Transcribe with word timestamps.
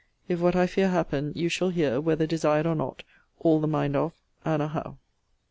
If 0.27 0.39
what 0.39 0.55
I 0.55 0.65
fear 0.65 0.89
happen, 0.89 1.31
you 1.35 1.47
shall 1.47 1.69
hear 1.69 2.01
(whether 2.01 2.25
desired 2.25 2.65
or 2.65 2.73
not) 2.73 3.03
all 3.39 3.59
the 3.59 3.67
mind 3.67 3.95
of 3.95 4.13
ANNA 4.43 4.69
HOWE. 4.69 4.97